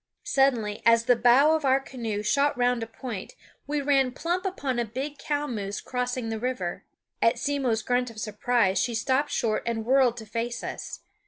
[0.23, 3.33] Suddenly, as the bow of our canoe shot round a point,
[3.67, 6.85] we ran plump upon a big cow moose crossing the river.
[7.21, 11.01] At Simmo's grunt of surprise she stopped short and whirled to face us.